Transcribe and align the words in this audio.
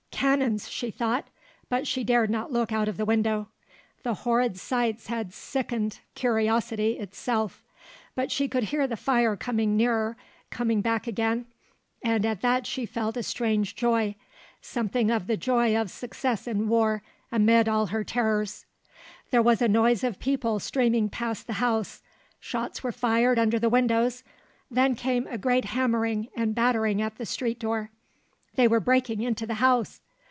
"Cannons," 0.21 0.69
she 0.69 0.91
thought, 0.91 1.27
but 1.67 1.87
she 1.87 2.03
dared 2.03 2.29
not 2.29 2.51
look 2.51 2.71
out 2.71 2.87
of 2.87 2.97
the 2.97 3.05
window; 3.05 3.47
the 4.03 4.13
horrid 4.13 4.55
sights 4.55 5.07
had 5.07 5.33
sickened 5.33 5.99
curiosity 6.13 6.99
itself. 6.99 7.63
But 8.13 8.31
she 8.31 8.47
could 8.47 8.65
hear 8.65 8.85
the 8.85 8.95
fire 8.95 9.35
coming 9.35 9.75
nearer, 9.75 10.15
coming 10.51 10.79
back 10.81 11.07
again; 11.07 11.47
and 12.03 12.23
at 12.23 12.41
that 12.41 12.67
she 12.67 12.85
felt 12.85 13.17
a 13.17 13.23
strange 13.23 13.75
joy; 13.75 14.13
something 14.61 15.09
of 15.09 15.25
the 15.25 15.37
joy 15.37 15.75
of 15.75 15.89
success 15.89 16.45
in 16.47 16.67
war, 16.67 17.01
amid 17.31 17.67
all 17.67 17.87
her 17.87 18.03
terrors. 18.03 18.67
There 19.31 19.41
was 19.41 19.59
a 19.59 19.67
noise 19.67 20.03
of 20.03 20.19
people 20.19 20.59
streaming 20.59 21.09
past 21.09 21.47
the 21.47 21.53
house; 21.53 22.03
shots 22.39 22.83
were 22.83 22.91
fired 22.91 23.39
under 23.39 23.57
the 23.57 23.69
windows; 23.69 24.23
then 24.69 24.93
came 24.93 25.25
a 25.25 25.39
great 25.39 25.65
hammering 25.65 26.27
and 26.35 26.53
battering 26.53 27.01
at 27.01 27.15
the 27.15 27.25
street 27.25 27.57
door. 27.59 27.89
They 28.53 28.67
were 28.67 28.79
breaking 28.79 29.21
into 29.21 29.47
the 29.47 29.55
house! 29.55 29.99